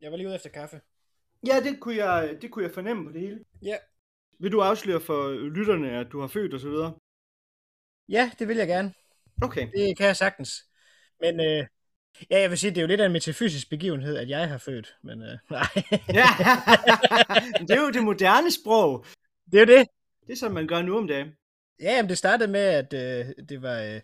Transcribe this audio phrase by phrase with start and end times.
[0.00, 0.80] Jeg var lige ude efter kaffe.
[1.46, 3.44] Ja, det kunne jeg, det kunne jeg fornemme på det hele.
[3.62, 3.76] Ja.
[4.38, 6.94] Vil du afsløre for lytterne, at du har født og så videre?
[8.08, 8.92] Ja, det vil jeg gerne.
[9.42, 9.68] Okay.
[9.76, 10.64] Det kan jeg sagtens.
[11.20, 11.66] Men øh,
[12.30, 14.58] ja, jeg vil sige, det er jo lidt af en metafysisk begivenhed, at jeg har
[14.58, 14.96] født.
[15.02, 15.66] Men øh, nej.
[15.92, 16.26] Ja,
[17.60, 19.04] det er jo det moderne sprog.
[19.52, 19.88] det er jo det.
[20.26, 21.28] Det er sådan, man gør nu om dagen.
[21.80, 24.00] Ja, jamen, det startede med, at øh, det var øh,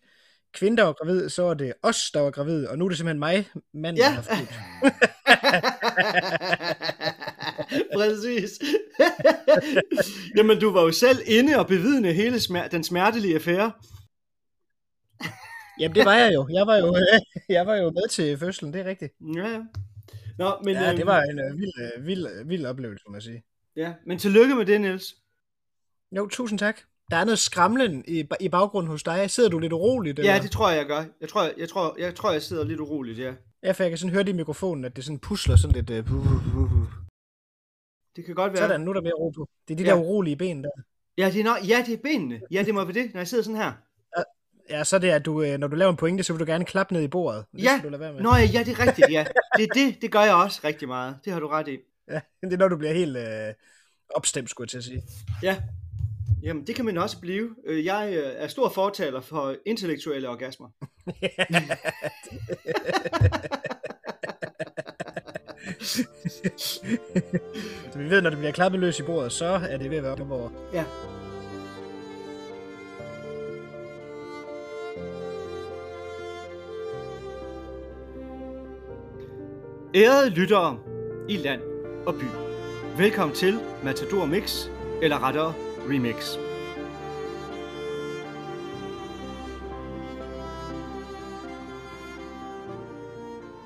[0.56, 2.98] kvinden, der var gravid, så var det os, der var gravid, og nu er det
[2.98, 4.04] simpelthen mig, manden, Ja.
[4.04, 4.48] der har født.
[7.94, 8.50] Præcis.
[10.36, 13.72] Jamen, du var jo selv inde og bevidne hele smer- den smertelige affære.
[15.80, 16.48] Jamen, det var jeg jo.
[16.52, 16.96] Jeg var jo,
[17.56, 19.12] jeg var jo med til fødslen, det er rigtigt.
[19.36, 19.60] Ja, ja.
[20.38, 23.14] Nå, men, Ja, øhm, det var en øh, vild, øh, vild, øh, vild oplevelse, må
[23.14, 23.42] jeg sige.
[23.76, 25.14] Ja, men tillykke med det, Niels.
[26.16, 26.80] Jo, tusind tak.
[27.10, 29.30] Der er noget skramlen i, i baggrunden hos dig.
[29.30, 30.18] Sidder du lidt uroligt?
[30.18, 30.42] Ja, eller?
[30.42, 31.04] det tror jeg, jeg gør.
[31.20, 33.32] Jeg tror, jeg, tror, jeg, tror, jeg sidder lidt uroligt, ja.
[33.62, 36.10] Ja, for jeg kan sådan høre det i mikrofonen, at det sådan pusler sådan lidt...
[36.10, 36.82] Uh, uh, uh.
[38.16, 38.62] Det kan godt være.
[38.62, 39.48] Sådan, nu er der mere ro på.
[39.68, 39.90] Det er de Ja.
[39.90, 40.70] der urolige ben der.
[41.18, 42.40] Ja, det er, nok, ja, det er benene.
[42.50, 43.72] Ja, det må være det, når jeg sidder sådan her.
[44.70, 46.44] Ja, så er det, at du, øh, når du laver en pointe, så vil du
[46.46, 47.44] gerne klappe ned i bordet.
[47.52, 47.76] Det Ja.
[47.78, 48.20] skal du lade være med.
[48.22, 49.24] Nå ja, ja, det er rigtigt, ja.
[49.56, 51.16] Det er det, det gør jeg også rigtig meget.
[51.24, 51.78] Det har du ret i.
[52.10, 53.54] Ja, det er når du bliver helt øh,
[54.14, 55.02] opstemt, skulle jeg til at sige.
[55.42, 55.56] Ja.
[56.42, 57.50] Jamen, det kan man også blive.
[57.66, 60.68] Øh, Jeg øh, er stor fortaler for intellektuelle orgasmer.
[67.92, 70.02] så vi ved, når det bliver klappet løs i bordet, så er det ved at
[70.02, 70.50] være op over.
[70.72, 70.84] Ja.
[79.94, 80.78] Ærede lyttere
[81.28, 81.60] i land
[82.06, 82.24] og by.
[82.98, 84.66] Velkommen til Matador Mix,
[85.02, 85.54] eller rettere
[85.88, 86.36] Remix.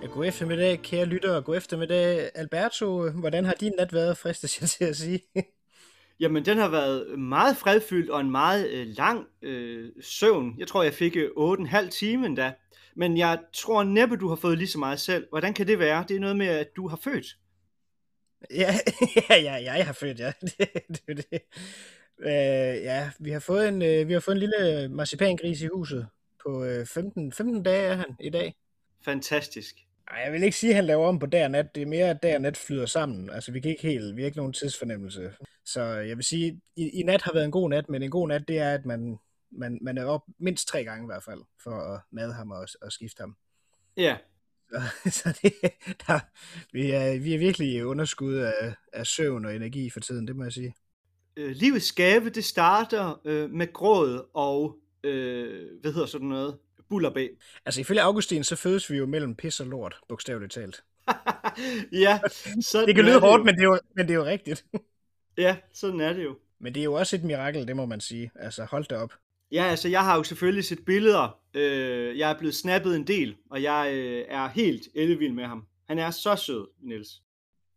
[0.03, 3.11] Ja, god eftermiddag, kære lyttere, og god eftermiddag, Alberto.
[3.11, 5.21] Hvordan har din nat været, fristes jeg til at sige?
[6.21, 10.55] Jamen, den har været meget fredfyldt og en meget øh, lang øh, søvn.
[10.59, 12.53] Jeg tror, jeg fik øh, 8,5 timer endda.
[12.97, 15.27] Men jeg tror næppe, du har fået lige så meget selv.
[15.29, 16.05] Hvordan kan det være?
[16.09, 17.27] Det er noget med, at du har født.
[18.51, 18.75] ja,
[19.31, 20.33] ja, ja, jeg har født, ja.
[20.59, 20.69] Det,
[21.07, 21.41] det, det.
[22.23, 26.07] Øh, ja, vi har fået en, øh, vi har fået en lille marcipangris i huset.
[26.45, 28.55] På øh, 15, 15 dage er han i dag.
[29.05, 29.75] Fantastisk.
[30.09, 31.75] Ej, jeg vil ikke sige, at han laver om på dag og nat.
[31.75, 33.31] Det er mere, at dag og nat flyder sammen.
[33.31, 35.33] Altså, vi kan ikke helt, vi har ikke nogen tidsfornemmelse.
[35.65, 38.29] Så jeg vil sige, i, i nat har været en god nat, men en god
[38.29, 39.19] nat, det er, at man,
[39.51, 42.67] man, man er op mindst tre gange i hvert fald, for at made ham og,
[42.83, 43.37] og skifte ham.
[43.97, 44.17] Ja,
[44.71, 44.83] Så,
[45.21, 45.53] så det,
[46.07, 46.21] der,
[46.73, 50.37] vi, er, vi er virkelig i underskud af, af søvn og energi for tiden, det
[50.37, 50.75] må jeg sige.
[51.37, 56.59] Øh, livets gave, det starter øh, med gråd og, øh, hvad hedder sådan noget,
[56.89, 57.29] bullerbæ.
[57.65, 60.85] Altså, ifølge Augustin, så fødes vi jo mellem pis og lort, bogstaveligt talt.
[61.93, 62.21] ja,
[62.71, 63.45] sådan Det kan lyde hårdt, jo.
[63.45, 64.65] men det, er jo, men det er jo rigtigt.
[65.39, 66.37] Ja, sådan er det jo.
[66.61, 68.31] Men det er jo også et mirakel, det må man sige.
[68.35, 69.13] Altså, hold da op.
[69.53, 71.41] Ja, altså jeg har jo selvfølgelig set billeder.
[71.55, 75.67] Øh, jeg er blevet snappet en del, og jeg øh, er helt ellevild med ham.
[75.89, 77.23] Han er så sød, Niels.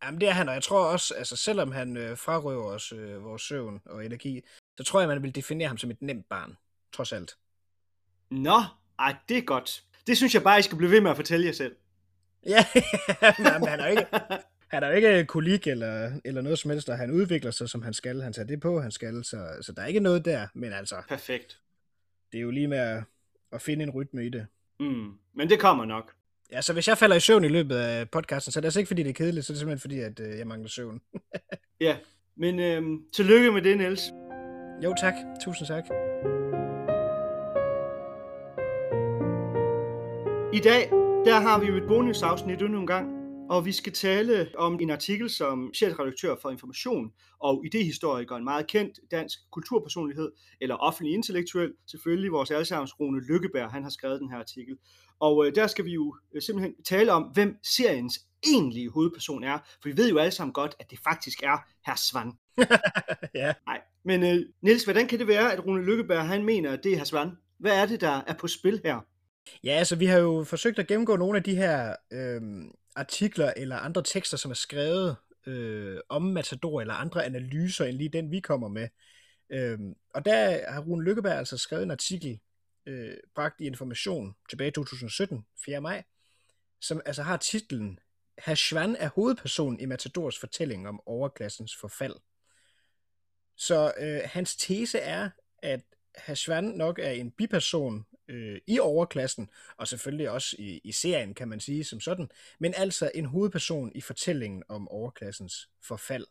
[0.06, 3.24] Jamen det er han, og jeg tror også, altså selvom han øh, frarøver os øh,
[3.24, 4.41] vores søvn og energi,
[4.78, 6.58] så tror jeg, man vil definere ham som et nemt barn,
[6.94, 7.38] trods alt.
[8.30, 8.62] Nå,
[9.00, 9.84] ej, det er godt.
[10.08, 11.75] Det synes jeg bare, I skal blive ved med at fortælle jer selv.
[12.46, 12.66] Ja,
[13.59, 14.08] men han er jo ikke,
[14.68, 17.81] han er jo ikke kolik eller, eller noget som helst, og han udvikler sig, som
[17.81, 18.22] han skal.
[18.22, 20.96] Han tager det på, han skal, så, så der er ikke noget der, men altså,
[21.08, 21.59] Perfekt.
[22.31, 23.03] det er jo lige med at,
[23.52, 24.47] at finde en rytme i det.
[24.80, 26.13] Mm, men det kommer nok.
[26.53, 28.80] Ja, så hvis jeg falder i søvn i løbet af podcasten, så er det altså
[28.80, 31.02] ikke, fordi det er kedeligt, så er det simpelthen fordi, at øh, jeg mangler søvn.
[31.81, 31.97] Ja,
[32.38, 32.81] men øh,
[33.14, 34.02] tillykke med det, Niels.
[34.84, 35.13] Jo tak,
[35.44, 35.84] tusind tak.
[40.53, 40.90] I dag,
[41.25, 43.23] der har vi jo et bonusafsnit endnu en gang,
[43.53, 48.68] og vi skal tale om en artikel, som chefredaktør for Information og idehistoriker, en meget
[48.68, 50.31] kendt dansk kulturpersonlighed,
[50.62, 54.78] eller offentlig intellektuel, selvfølgelig vores allesammens Rune Lykkeberg, han har skrevet den her artikel.
[55.19, 59.58] Og øh, der skal vi jo øh, simpelthen tale om, hvem seriens egentlige hovedperson er,
[59.81, 62.31] for vi ved jo alle sammen godt, at det faktisk er herr Svan.
[63.42, 63.54] ja.
[63.68, 66.92] Nej, men øh, Niels, hvordan kan det være, at Rune Lykkeberg, han mener, at det
[66.92, 67.31] er herr Svan?
[67.60, 69.00] Hvad er det, der er på spil her?
[69.63, 73.75] Ja, altså vi har jo forsøgt at gennemgå nogle af de her øhm, artikler eller
[73.75, 75.16] andre tekster, som er skrevet
[75.48, 78.88] øh, om Matador eller andre analyser end lige den, vi kommer med.
[79.50, 79.80] Øh,
[80.13, 82.40] og der har Rune Lykkeberg altså skrevet en artikel,
[82.86, 85.81] øh, bragt i Information tilbage i 2017, 4.
[85.81, 86.04] maj,
[86.81, 88.00] som altså har titlen
[88.38, 92.16] Herr Schwan er hovedpersonen i Matadors fortælling om overklassens forfald.
[93.56, 95.81] Så øh, hans tese er, at
[96.18, 101.34] Herr Schwan nok er en biperson øh, i overklassen, og selvfølgelig også i, i serien,
[101.34, 102.30] kan man sige som sådan,
[102.60, 106.25] men altså en hovedperson i fortællingen om overklassens forfald.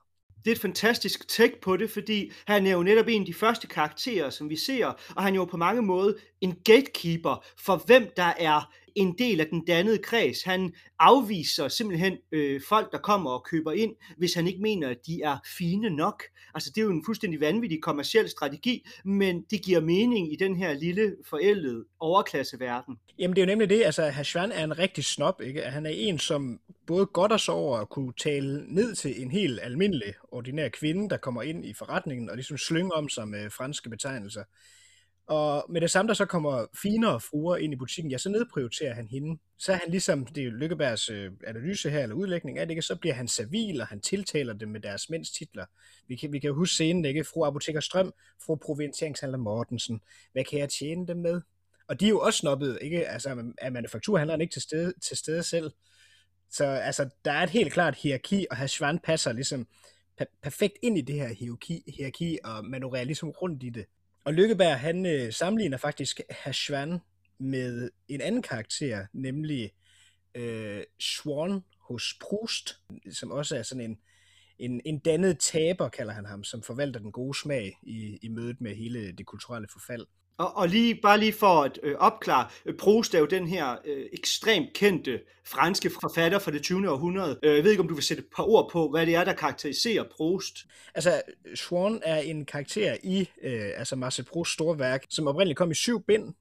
[0.44, 3.34] Det er et fantastisk take på det, fordi han er jo netop en af de
[3.34, 4.86] første karakterer, som vi ser,
[5.16, 9.40] og han er jo på mange måder en gatekeeper for hvem der er en del
[9.40, 10.42] af den dannede kreds.
[10.42, 15.06] Han afviser simpelthen øh, folk, der kommer og køber ind, hvis han ikke mener, at
[15.06, 16.22] de er fine nok.
[16.54, 20.56] Altså det er jo en fuldstændig vanvittig kommersiel strategi, men det giver mening i den
[20.56, 22.96] her lille forældede overklasseverden.
[23.18, 25.62] Jamen det er jo nemlig det, altså Hashwan er en rigtig snob, ikke?
[25.62, 29.22] Altså, han er en, som både godt og så over at kunne tale ned til
[29.22, 33.28] en helt almindelig, ordinær kvinde, der kommer ind i forretningen og ligesom slynger om sig
[33.28, 34.42] med franske betegnelser.
[35.26, 38.94] Og med det samme, der så kommer finere fruer ind i butikken, ja, så nedprioriterer
[38.94, 39.40] han hende.
[39.58, 42.82] Så er han ligesom, det er Lykkebergs øh, analyse her, eller udlægning af det, ikke?
[42.82, 45.66] så bliver han servil, og han tiltaler dem med deres mænds titler.
[46.08, 47.24] Vi kan, vi kan huske scenen, ikke?
[47.24, 48.12] Fru Apoteker Strøm,
[48.46, 50.00] fru Provincieringshandler Mortensen.
[50.32, 51.40] Hvad kan jeg tjene dem med?
[51.88, 53.08] Og de er jo også snobbet, ikke?
[53.08, 55.70] Altså, er manufakturhandleren ikke til stede, til stede selv?
[56.50, 59.66] Så altså, der er et helt klart hierarki, og Hashvan passer ligesom
[60.42, 63.86] perfekt ind i det her hierarki, hierarki og manøvrerer ligesom rundt i det.
[64.24, 66.98] Og Lykkeberg, han øh, sammenligner faktisk Hashwan
[67.38, 69.72] med en anden karakter, nemlig
[70.34, 72.78] øh, Swan hos Proust,
[73.12, 73.98] som også er sådan en,
[74.58, 78.60] en, en dannet taber, kalder han ham, som forvalter den gode smag i, i mødet
[78.60, 80.06] med hele det kulturelle forfald.
[80.42, 83.76] Og, og lige, bare lige for at øh, opklare, øh, Proust er jo den her
[83.84, 86.90] øh, ekstremt kendte franske forfatter fra det 20.
[86.90, 87.38] århundrede.
[87.42, 89.24] Øh, jeg ved ikke, om du vil sætte et par ord på, hvad det er,
[89.24, 90.58] der karakteriserer Proust?
[90.94, 91.22] Altså,
[91.54, 95.74] Swan er en karakter i øh, altså Marcel Prousts store værk, som oprindeligt kom i
[95.74, 96.34] syv bind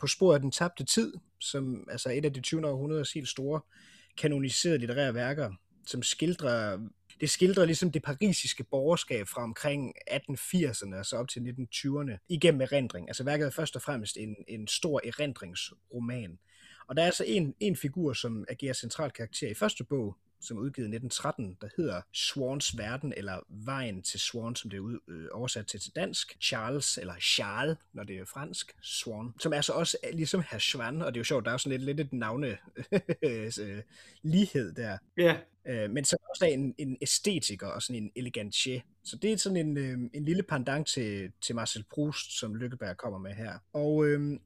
[0.00, 2.68] på sporet af den tabte tid, som altså et af det 20.
[2.68, 3.60] århundredes helt store
[4.18, 5.50] kanoniserede litterære værker,
[5.86, 6.78] som skildrer
[7.20, 12.60] det skildrer ligesom det parisiske borgerskab fra omkring 1880'erne og så op til 1920'erne igennem
[12.60, 13.08] erindring.
[13.08, 16.38] Altså værket er først og fremmest en, en stor erindringsroman.
[16.88, 20.56] Og der er altså en, en figur, som agerer central karakter i første bog, som
[20.56, 24.80] er udgivet i 1913, der hedder Swans Verden, eller Vejen til Swan, som det er
[24.80, 26.36] ud, øh, oversat til til dansk.
[26.40, 31.02] Charles, eller Charles, når det er fransk, Swan, som er så også ligesom Herr Schwan,
[31.02, 32.56] og det er jo sjovt, der er jo sådan lidt, lidt et navne
[33.22, 33.82] øh,
[34.22, 34.98] lighed der.
[35.18, 35.36] Ja.
[35.68, 38.80] Øh, men så også er en, en æstetiker og sådan en elegantier.
[39.04, 42.96] Så det er sådan en, øh, en lille pendant til, til Marcel Proust, som Lykkeberg
[42.96, 43.58] kommer med her.
[43.72, 44.38] Og øh,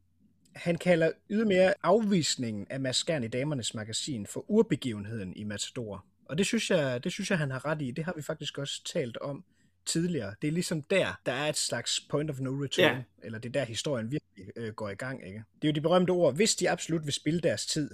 [0.55, 6.05] han kalder ydermere afvisningen af Maskern i Damernes Magasin for urbegivenheden i Matador.
[6.25, 7.91] Og det synes, jeg, det synes jeg, han har ret i.
[7.91, 9.44] Det har vi faktisk også talt om
[9.87, 10.35] tidligere.
[10.43, 13.02] Det er ligesom der, der er et slags point of no return, ja.
[13.23, 15.26] eller det er der, historien virkelig øh, går i gang.
[15.26, 15.43] Ikke?
[15.62, 17.91] Det er jo de berømte ord, hvis de absolut vil spille deres tid,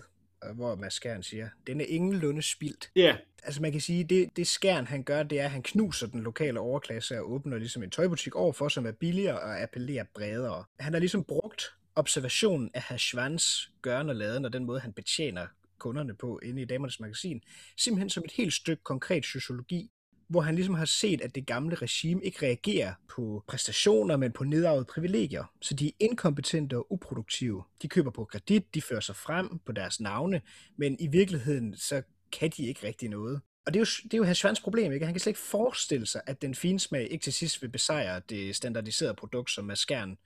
[0.55, 2.91] hvor Mads Skjern siger, den er ingenlunde spildt.
[2.97, 3.01] Ja.
[3.01, 3.19] Yeah.
[3.43, 6.21] Altså man kan sige, det, det Skjern han gør, det er, at han knuser den
[6.21, 10.65] lokale overklasse og åbner ligesom en tøjbutik overfor, som er billigere og appellerer bredere.
[10.81, 15.47] Han har ligesom brugt observationen af Hashvans gørne og laden og den måde, han betjener
[15.79, 17.41] kunderne på inde i Damernes Magasin,
[17.77, 19.91] simpelthen som et helt stykke konkret sociologi,
[20.29, 24.45] hvor han ligesom har set, at det gamle regime ikke reagerer på præstationer, men på
[24.45, 25.45] nedarvede privilegier.
[25.63, 27.65] Så de er inkompetente og uproduktive.
[27.83, 30.41] De køber på kredit, de fører sig frem på deres navne,
[30.77, 32.03] men i virkeligheden så
[32.33, 33.41] kan de ikke rigtig noget.
[33.67, 35.07] Og det er jo, det er jo Hashvans problem, ikke?
[35.07, 38.21] Han kan slet ikke forestille sig, at den fine smag ikke til sidst vil besejre
[38.29, 40.17] det standardiserede produkt, som er skærn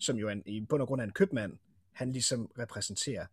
[0.00, 1.52] som jo er en, i bund og grund er en købmand,
[1.92, 3.26] han ligesom repræsenterer.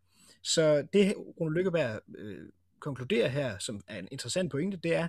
[0.44, 2.50] Så det, Rune Lykkeberg øh,
[2.80, 5.08] konkluderer her, som er en interessant pointe, det er,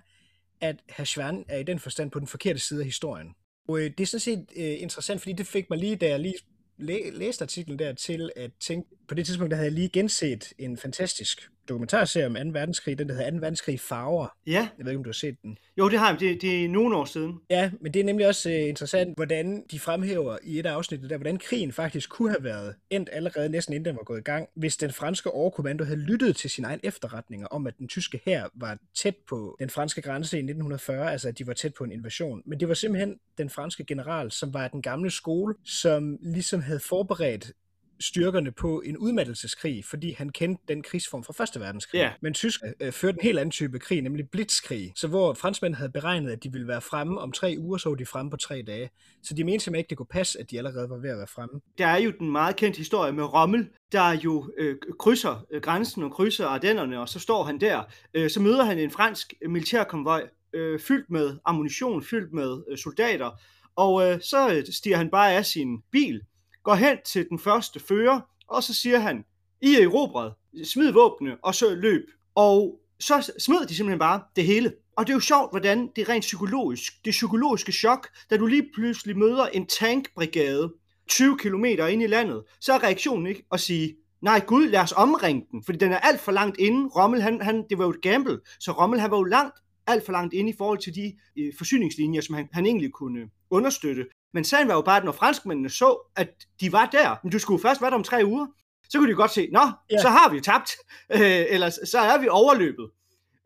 [0.60, 3.34] at Hashvan er i den forstand på den forkerte side af historien.
[3.68, 6.20] Og øh, det er sådan set øh, interessant, fordi det fik mig lige, da jeg
[6.20, 6.34] lige
[6.76, 10.52] læ- læste artiklen der, til at tænke, på det tidspunkt, der havde jeg lige genset
[10.58, 12.40] en fantastisk dokumentarserie om 2.
[12.52, 13.36] verdenskrig, den der hedder 2.
[13.36, 14.26] verdenskrig i farver.
[14.46, 14.68] Ja.
[14.78, 15.58] Jeg ved ikke, om du har set den.
[15.78, 16.20] Jo, det har jeg.
[16.20, 17.40] Det, det er nogle år siden.
[17.50, 21.10] Ja, men det er nemlig også uh, interessant, hvordan de fremhæver i et af afsnittet
[21.10, 24.22] der, hvordan krigen faktisk kunne have været endt allerede næsten inden den var gået i
[24.22, 28.20] gang, hvis den franske overkommando havde lyttet til sine egne efterretninger om, at den tyske
[28.24, 31.84] her var tæt på den franske grænse i 1940, altså at de var tæt på
[31.84, 32.42] en invasion.
[32.46, 36.80] Men det var simpelthen den franske general, som var den gamle skole, som ligesom havde
[36.80, 37.52] forberedt
[38.00, 41.98] styrkerne på en udmattelseskrig, fordi han kendte den krigsform fra Første Verdenskrig.
[41.98, 42.12] Yeah.
[42.20, 44.92] Men tyskerne øh, førte en helt anden type krig, nemlig blitzkrig.
[44.96, 47.96] Så hvor franskmænd havde beregnet, at de ville være fremme om tre uger, så var
[47.96, 48.90] de fremme på tre dage.
[49.22, 51.26] Så de mente simpelthen ikke, det kunne passe, at de allerede var ved at være
[51.26, 51.60] fremme.
[51.78, 56.02] Der er jo den meget kendte historie med Rommel, der jo øh, krydser øh, grænsen
[56.02, 57.82] og krydser Ardennerne, og så står han der.
[58.14, 63.40] Øh, så møder han en fransk militærkonvoj øh, fyldt med ammunition, fyldt med øh, soldater,
[63.76, 66.22] og øh, så øh, stiger han bare af sin bil,
[66.64, 69.24] går hen til den første fører, og så siger han,
[69.62, 70.32] I er erobret,
[70.64, 72.02] smid våbne, og så løb.
[72.34, 74.72] Og så smed de simpelthen bare det hele.
[74.96, 78.46] Og det er jo sjovt, hvordan det er rent psykologisk, det psykologiske chok, da du
[78.46, 80.72] lige pludselig møder en tankbrigade,
[81.08, 84.92] 20 km ind i landet, så er reaktionen ikke at sige, nej gud, lad os
[84.92, 86.88] omringe den, fordi den er alt for langt inde.
[86.88, 89.54] Rommel, han, han, det var jo et gamble, så Rommel han var jo langt,
[89.86, 93.30] alt for langt inde i forhold til de øh, forsyningslinjer, som han, han egentlig kunne
[93.50, 94.06] understøtte.
[94.34, 96.28] Men sagen var jo bare, at når franskmændene så, at
[96.60, 98.46] de var der, men du skulle først være der om tre uger,
[98.88, 100.00] så kunne de godt se, nå, ja.
[100.00, 100.70] så har vi tabt,
[101.14, 102.90] øh, eller så er vi overløbet.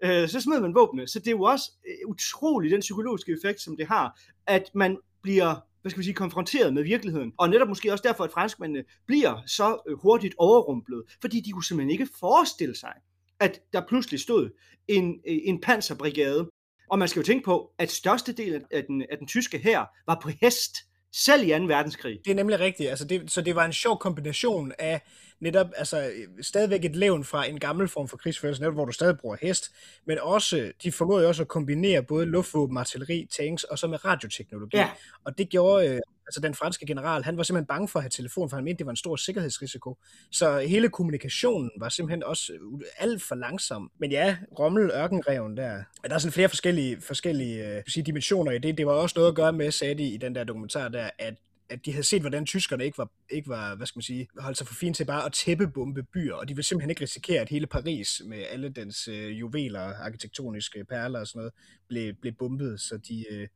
[0.04, 1.08] Øh, så smider man våbne.
[1.08, 4.98] Så det er jo også øh, utrolig den psykologiske effekt, som det har, at man
[5.22, 7.32] bliver hvad skal vi sige, konfronteret med virkeligheden.
[7.38, 11.64] Og netop måske også derfor, at franskmændene bliver så øh, hurtigt overrumplet, fordi de kunne
[11.64, 12.92] simpelthen ikke forestille sig,
[13.40, 14.50] at der pludselig stod
[14.88, 16.48] en, øh, en panserbrigade.
[16.92, 20.20] Og man skal jo tænke på, at størstedelen af den, af den tyske hær var
[20.22, 20.76] på hest,
[21.12, 21.64] selv i 2.
[21.64, 22.18] verdenskrig.
[22.24, 22.90] Det er nemlig rigtigt.
[22.90, 25.00] Altså det, så det var en sjov kombination af
[25.40, 29.18] netop altså, stadigvæk et levn fra en gammel form for krigsførelse, netop hvor du stadig
[29.18, 29.64] bruger hest,
[30.06, 34.76] men også, de formåede også at kombinere både luftvåben, artilleri, tanks og så med radioteknologi.
[34.76, 34.90] Ja.
[35.24, 38.10] Og det gjorde, øh, altså den franske general, han var simpelthen bange for at have
[38.10, 39.98] telefon, for han mente, det var en stor sikkerhedsrisiko.
[40.32, 43.90] Så hele kommunikationen var simpelthen også øh, alt for langsom.
[44.00, 48.58] Men ja, Rommel, ørkenreven der, der er sådan flere forskellige, forskellige øh, sige, dimensioner i
[48.58, 48.78] det.
[48.78, 51.34] Det var også noget at gøre med, sagde de i den der dokumentar der, at
[51.72, 54.58] at de havde set, hvordan tyskerne ikke var, ikke var hvad skal man sige, holdt
[54.58, 57.48] sig for fint til bare at tæppebombe byer, og de ville simpelthen ikke risikere, at
[57.48, 61.52] hele Paris med alle dens øh, juveler, arkitektoniske perler og sådan noget,
[61.88, 63.48] blev, blev bombet, så de, øh,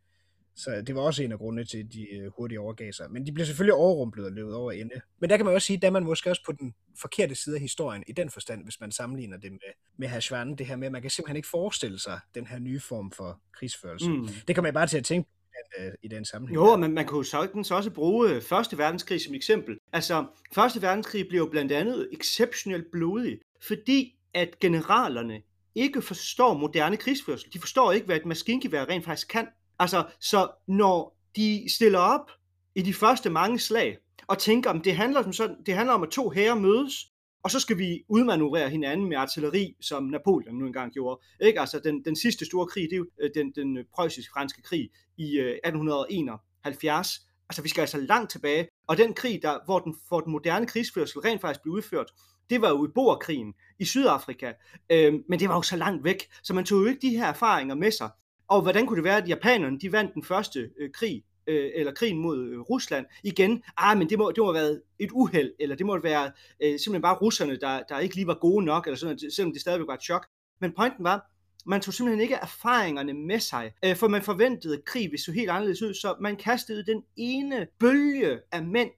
[0.57, 3.11] så det var også en af grundene til, at de øh, hurtigt overgav sig.
[3.11, 5.01] Men de blev selvfølgelig overrumplet og løbet over ende.
[5.19, 7.61] Men der kan man også sige, at man måske også på den forkerte side af
[7.61, 9.61] historien, i den forstand, hvis man sammenligner det med,
[9.97, 12.81] med Herr det her med, at man kan simpelthen ikke forestille sig den her nye
[12.81, 14.11] form for krigsførelse.
[14.11, 14.29] Mm.
[14.47, 16.55] Det kan man bare til at tænke den, øh, i den sammenhæng.
[16.55, 19.79] Jo, men man kunne sagtens også bruge øh, Første Verdenskrig som eksempel.
[19.93, 25.43] Altså, Første Verdenskrig blev jo blandt andet exceptionelt blodig, fordi at generalerne
[25.75, 27.53] ikke forstår moderne krigsførsel.
[27.53, 29.47] De forstår ikke, hvad et maskingevær rent faktisk kan.
[29.79, 32.31] Altså, så når de stiller op
[32.75, 36.03] i de første mange slag, og tænker, om det handler, om sådan, det handler om,
[36.03, 40.67] at to herrer mødes, og så skal vi udmanøvrere hinanden med artilleri, som Napoleon nu
[40.67, 41.21] engang gjorde.
[41.41, 41.61] Ikke?
[41.61, 44.91] Altså den, den sidste store krig, det er jo øh, den, den øh, preussisk-franske krig
[45.17, 47.21] i øh, 1871.
[47.49, 48.69] Altså vi skal altså langt tilbage.
[48.87, 52.13] Og den krig, der, hvor den, hvor den moderne krigsførsel rent faktisk blev udført,
[52.51, 54.53] det var jo i Boerkrigen i Sydafrika.
[54.91, 57.27] Øhm, men det var jo så langt væk, så man tog jo ikke de her
[57.27, 58.11] erfaringer med sig.
[58.49, 61.93] Og hvordan kunne det være, at japanerne de vandt den første øh, krig øh, eller
[61.93, 65.53] krigen mod øh, Rusland, igen, ah, men det må, det må have været et uheld,
[65.61, 68.87] eller det må være øh, simpelthen bare russerne, der, der ikke lige var gode nok,
[68.87, 70.27] eller sådan, selvom det stadigvæk var et chok.
[70.61, 71.31] Men pointen var,
[71.67, 75.33] man tog simpelthen ikke erfaringerne med sig, øh, for man forventede, at krig ville så
[75.33, 78.91] helt anderledes ud, så man kastede den ene bølge af mænd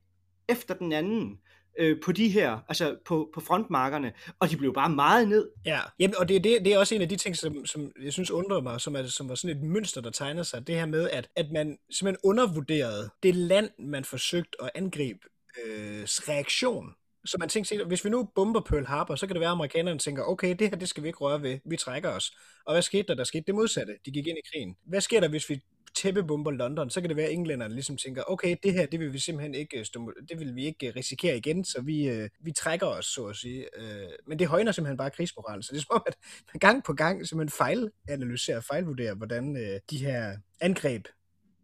[0.49, 1.38] efter den anden
[1.78, 5.49] øh, på de her, altså på, på frontmarkerne, og de blev bare meget ned.
[5.64, 8.12] Ja, Jamen, og det, det, det er også en af de ting, som, som jeg
[8.12, 10.87] synes undrer mig, som, er, som var sådan et mønster, der tegner sig, det her
[10.87, 15.20] med, at, at man simpelthen undervurderede det land, man forsøgte at angribe
[15.64, 16.94] øh, reaktion.
[17.25, 19.99] Så man tænkte, hvis vi nu bomber Pearl Harbor, så kan det være, at amerikanerne
[19.99, 22.32] tænker, okay, det her, det skal vi ikke røre ved, vi trækker os.
[22.66, 23.14] Og hvad skete der?
[23.14, 23.92] Der skete det modsatte.
[24.06, 24.76] De gik ind i krigen.
[24.87, 25.61] Hvad sker der, hvis vi
[26.02, 29.12] tæppebomber London, så kan det være, at englænderne ligesom tænker, okay, det her, det vil
[29.12, 29.85] vi simpelthen ikke, øh,
[30.28, 33.37] det vil vi ikke øh, risikere igen, så vi, øh, vi trækker os, så at
[33.37, 33.81] sige.
[33.81, 36.17] Øh, men det højner simpelthen bare krigsmoralen, så det er som om, at
[36.55, 41.07] man gang på gang simpelthen fejlanalyserer, fejlvurderer, hvordan de her angreb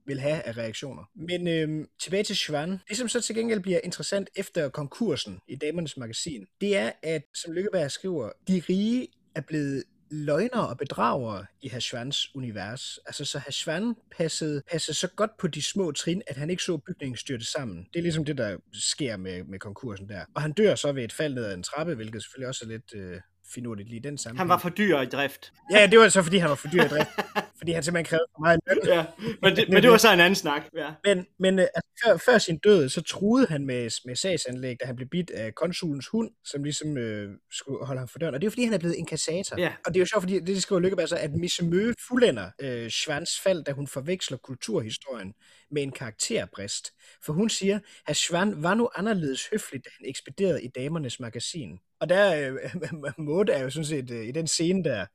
[0.07, 1.03] vil have af reaktioner.
[1.15, 2.79] Men øhm, tilbage til Schwan.
[2.89, 7.23] Det, som så til gengæld bliver interessant efter konkursen i Damernes Magasin, det er, at
[7.35, 12.99] som Lykkeberg skriver, de rige er blevet løgner og bedragere i Hashvans univers.
[13.07, 16.77] Altså, så Hashvan passede, passede så godt på de små trin, at han ikke så
[16.77, 17.87] bygningen styrte sammen.
[17.93, 20.25] Det er ligesom det, der sker med, med konkursen der.
[20.35, 22.69] Og han dør så ved et fald ned ad en trappe, hvilket selvfølgelig også er
[22.69, 22.95] lidt...
[22.95, 23.21] Øh,
[23.55, 24.41] finurligt lige den sammenhæng.
[24.41, 25.53] Han var for dyr i drift.
[25.73, 27.09] Ja, det var så, fordi han var for dyr i drift.
[27.59, 28.79] fordi han simpelthen krævede for meget løn.
[28.87, 29.05] Ja,
[29.43, 30.63] men det, men det var så en anden snak.
[30.77, 30.91] Ja.
[31.05, 34.97] Men, men altså, før, før sin død, så truede han med, med sagsanlæg, da han
[34.97, 38.35] blev bidt af konsulens hund, som ligesom øh, skulle holde ham for døren.
[38.35, 39.61] Og det er fordi, han er blevet inkassator.
[39.61, 39.73] Ja.
[39.87, 42.51] Og det er jo sjovt, fordi det, det skriver Lykkeberg så, at Misse Mø fuldender
[42.61, 45.33] øh, Schwans fald, da hun forveksler kulturhistorien
[45.71, 46.91] med en karakterbrist.
[47.25, 51.79] For hun siger, at Schwan var nu anderledes høfligt, da han ekspederede i damernes magasin.
[52.01, 52.75] Og der, øh,
[53.19, 55.07] Maud er jo sådan set øh, i den scene der,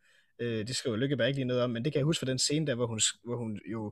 [0.42, 2.40] øh, det skriver Lykkeberg ikke lige noget om, men det kan jeg huske fra den
[2.40, 3.92] scene der, hvor hun, hvor hun jo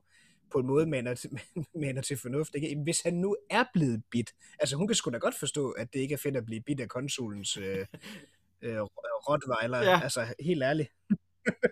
[0.52, 1.30] på en måde maner til,
[1.80, 2.54] maner til fornuft.
[2.54, 2.80] Ikke?
[2.82, 6.00] Hvis han nu er blevet bit, altså hun kan sgu da godt forstå, at det
[6.00, 7.86] ikke er fedt at blive bit af konsulens øh,
[8.62, 8.80] øh,
[9.28, 10.00] rottweiler, ja.
[10.02, 10.92] altså helt ærligt.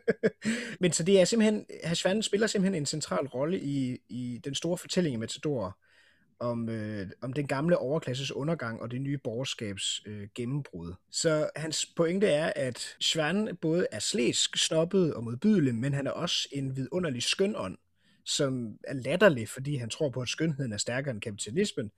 [0.81, 4.79] Men så det er simpelthen, Hashvan spiller simpelthen en central rolle i, i den store
[4.79, 5.79] fortælling i Matador,
[6.41, 10.95] om, øh, om den gamle overklasses undergang og det nye borgerskabs øh, gennembrud.
[11.11, 16.11] Så hans pointe er, at Svan både er slæsk, snobbet og modbydelig, men han er
[16.11, 17.79] også en vidunderlig skøn ånd,
[18.27, 21.91] som er latterlig, fordi han tror på, at skønheden er stærkere end kapitalismen.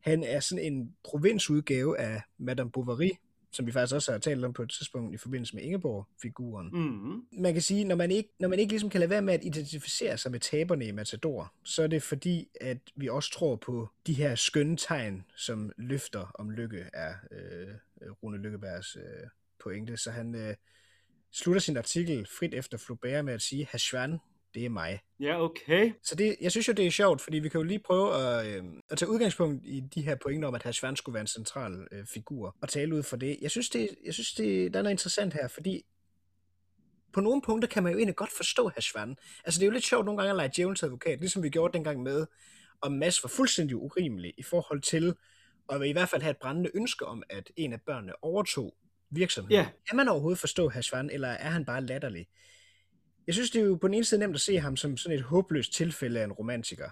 [0.00, 3.10] Han er sådan en provinsudgave af Madame Bovary,
[3.52, 6.70] som vi faktisk også har talt om på et tidspunkt i forbindelse med Ingeborg-figuren.
[6.72, 7.40] Mm.
[7.42, 9.44] Man kan sige, når man ikke, når man ikke ligesom kan lade være med at
[9.44, 13.88] identificere sig med taberne i Matador, så er det fordi, at vi også tror på
[14.06, 17.74] de her skønne tegn, som løfter om lykke er øh,
[18.22, 19.28] Rune Lykkebergs øh,
[19.62, 19.96] pointe.
[19.96, 20.54] Så han øh,
[21.32, 24.18] slutter sin artikel frit efter Flaubert med at sige, Hashwan,
[24.54, 25.00] det er mig.
[25.20, 25.92] Ja, okay.
[26.02, 28.46] Så det, jeg synes jo, det er sjovt, fordi vi kan jo lige prøve at,
[28.46, 31.86] øh, at tage udgangspunkt i de her pointer om, at Hashwan skulle være en central
[31.92, 33.38] øh, figur, og tale ud for det.
[33.40, 35.82] Jeg synes, det, jeg synes det, der er noget interessant her, fordi
[37.12, 39.16] på nogle punkter kan man jo egentlig godt forstå Hashwan.
[39.44, 41.72] Altså, det er jo lidt sjovt nogle gange at lege djævelens advokat, ligesom vi gjorde
[41.72, 42.26] dengang med,
[42.80, 45.14] og Mads var fuldstændig urimelig i forhold til,
[45.68, 48.74] og i hvert fald have et brændende ønske om, at en af børnene overtog
[49.10, 49.60] virksomheden.
[49.60, 49.68] Ja.
[49.88, 52.26] Kan man overhovedet forstå Hashwan, eller er han bare latterlig?
[53.26, 55.18] Jeg synes, det er jo på den ene side nemt at se ham som sådan
[55.18, 56.90] et håbløst tilfælde af en romantiker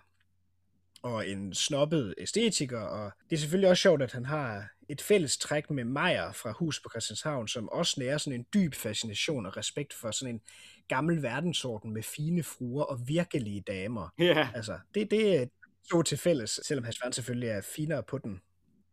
[1.02, 5.38] og en snobbet æstetiker, og det er selvfølgelig også sjovt, at han har et fælles
[5.38, 9.56] træk med Meyer fra Hus på Christianshavn, som også nærer sådan en dyb fascination og
[9.56, 10.40] respekt for sådan en
[10.88, 14.08] gammel verdensorden med fine fruer og virkelige damer.
[14.18, 14.48] Ja.
[14.54, 15.46] Altså, det, det er
[15.90, 18.40] to til fælles, selvom hans vand selvfølgelig er finere på den.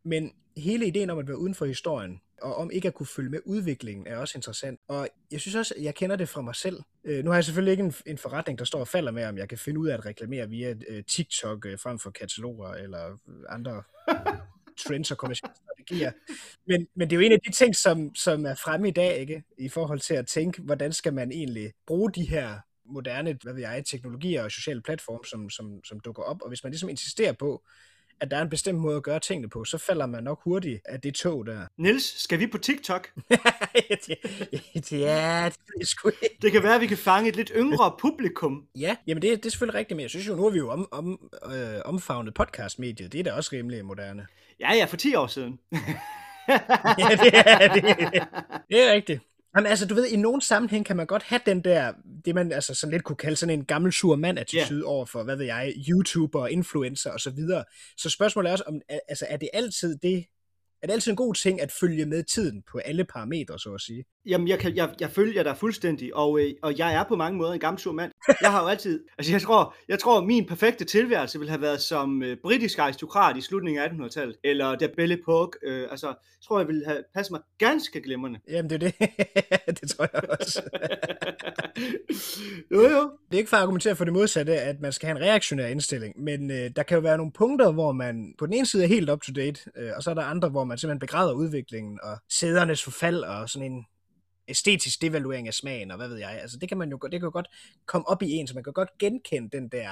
[0.04, 3.30] Men hele ideen om at være uden for historien, og om ikke at kunne følge
[3.30, 4.80] med udviklingen, er også interessant.
[4.88, 6.82] Og jeg synes også, at jeg kender det fra mig selv.
[7.04, 9.38] Øh, nu har jeg selvfølgelig ikke en, en forretning, der står og falder med, om
[9.38, 13.18] jeg kan finde ud af at reklamere via øh, TikTok øh, frem for kataloger eller
[13.50, 13.84] andre
[14.88, 16.12] trends og kommersielle strategier.
[16.68, 19.18] Men, men det er jo en af de ting, som, som er fremme i dag,
[19.18, 19.44] ikke?
[19.58, 23.62] I forhold til at tænke, hvordan skal man egentlig bruge de her moderne, hvad ved
[23.62, 26.42] jeg, teknologier og sociale platforme, som, som, som dukker op.
[26.42, 27.64] Og hvis man ligesom insisterer på,
[28.22, 30.82] at der er en bestemt måde at gøre tingene på, så falder man nok hurtigt
[30.86, 31.66] af det tog der.
[31.78, 33.10] Nils, skal vi på TikTok?
[34.92, 36.12] ja, det sgu.
[36.42, 38.64] Det kan være, at vi kan fange et lidt yngre publikum.
[38.80, 40.70] Ja, jamen det, det er selvfølgelig rigtigt, men jeg synes jo, nu har vi jo
[40.70, 43.12] om, om, øh, omfavnet podcastmediet.
[43.12, 44.28] Det er da også rimelig moderne.
[44.60, 45.60] Ja, ja, for 10 år siden.
[47.00, 47.84] ja, det er, det,
[48.70, 49.22] det er rigtigt.
[49.56, 51.94] Jamen altså, du ved, i nogen sammenhæng kan man godt have den der,
[52.26, 54.92] det man altså sådan lidt kunne kalde sådan en gammel sur mand-attitude yeah.
[54.92, 57.64] over for, hvad ved jeg, YouTuber, influencer og så videre.
[57.98, 60.26] Så spørgsmålet er også, om, altså, er det altid det,
[60.82, 63.82] er det altid en god ting at følge med tiden på alle parametre, så at
[63.82, 64.06] sige?
[64.30, 67.38] Jamen, jeg, kan, jeg, jeg følger dig fuldstændig, og, øh, og jeg er på mange
[67.38, 68.12] måder en gammel sur mand.
[68.42, 71.82] Jeg har jo altid, altså jeg tror, jeg tror min perfekte tilværelse ville have været
[71.82, 76.16] som øh, britisk aristokrat i slutningen af 1800-tallet, eller der Belle Epoque, øh, altså, jeg
[76.48, 78.40] tror, jeg ville have passet mig ganske glimrende.
[78.50, 79.10] Jamen, det er det.
[79.82, 80.62] det tror jeg også.
[82.74, 83.12] jo, jo.
[83.30, 85.68] Det er ikke for at argumentere for det modsatte, at man skal have en reaktionær
[85.68, 88.84] indstilling, men øh, der kan jo være nogle punkter, hvor man på den ene side
[88.84, 91.34] er helt up to date, øh, og så er der andre, hvor man simpelthen begræder
[91.34, 93.86] udviklingen og sædernes forfald og sådan en
[94.50, 96.40] æstetisk devaluering af smagen, og hvad ved jeg.
[96.42, 97.48] Altså, det kan man jo det kan jo godt
[97.86, 99.90] komme op i en, så man kan godt genkende den der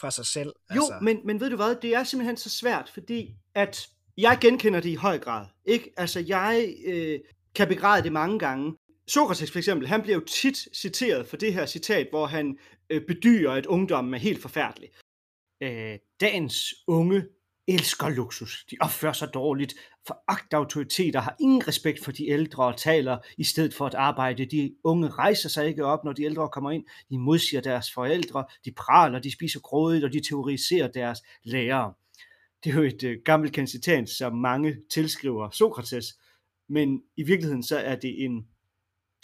[0.00, 0.52] fra sig selv.
[0.76, 0.98] Jo, altså.
[1.02, 4.88] men, men ved du hvad, det er simpelthen så svært, fordi at jeg genkender det
[4.88, 5.46] i høj grad.
[5.64, 5.92] Ikke?
[5.96, 7.20] Altså, jeg øh,
[7.54, 8.76] kan begræde det mange gange.
[9.08, 12.58] Sokrates for eksempel, han bliver jo tit citeret for det her citat, hvor han
[12.90, 14.90] øh, bedyrer, at ungdommen er helt forfærdelig.
[15.62, 17.24] Øh, dagens unge
[17.74, 18.64] elsker luksus.
[18.70, 19.74] De opfører sig dårligt,
[20.06, 24.44] foragter autoriteter, har ingen respekt for de ældre og taler i stedet for at arbejde.
[24.44, 26.84] De unge rejser sig ikke op, når de ældre kommer ind.
[27.10, 31.92] De modsiger deres forældre, de praler, de spiser grådigt, og de teoriserer deres lærere.
[32.64, 36.06] Det er jo et uh, gammelt kendt citat, som mange tilskriver Sokrates,
[36.68, 38.46] men i virkeligheden så er det en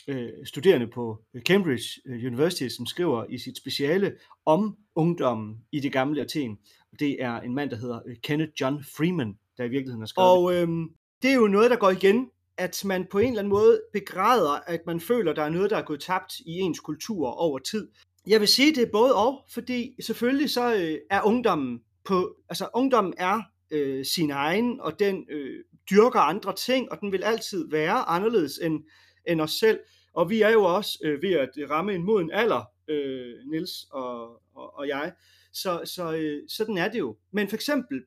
[0.06, 4.12] øh, studerende på Cambridge University, som skriver i sit speciale
[4.46, 6.58] om ungdommen i det gamle Athen.
[6.98, 10.54] Det er en mand, der hedder Kenneth John Freeman, der i virkeligheden har skrevet Og
[10.54, 10.88] øhm,
[11.22, 14.58] det er jo noget, der går igen, at man på en eller anden måde begræder,
[14.66, 17.88] at man føler, der er noget, der er gået tabt i ens kultur over tid.
[18.26, 22.68] Jeg vil sige, det er både og, fordi selvfølgelig så øh, er ungdommen på, altså
[22.74, 27.70] ungdommen er øh, sin egen, og den øh, dyrker andre ting, og den vil altid
[27.70, 28.84] være anderledes end,
[29.28, 29.78] end os selv.
[30.16, 34.28] Og vi er jo også øh, ved at ramme en moden alder, øh, Nils og,
[34.54, 35.12] og, og jeg.
[35.52, 37.16] Så, så øh, sådan er det jo.
[37.32, 38.02] Men for eksempel,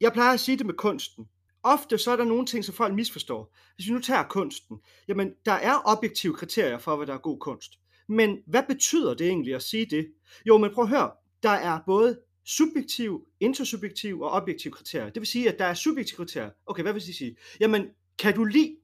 [0.00, 1.28] jeg plejer at sige det med kunsten.
[1.62, 3.56] Ofte så er der nogle ting, som folk misforstår.
[3.74, 4.78] Hvis vi nu tager kunsten,
[5.08, 7.72] jamen der er objektive kriterier for, hvad der er god kunst.
[8.08, 10.12] Men hvad betyder det egentlig at sige det?
[10.46, 11.10] Jo, men prøv at høre.
[11.42, 15.10] Der er både subjektiv, intersubjektiv og objektiv kriterier.
[15.10, 16.50] Det vil sige, at der er subjektive kriterier.
[16.66, 17.36] Okay, hvad vil det sige?
[17.60, 17.86] Jamen,
[18.18, 18.76] kan du lide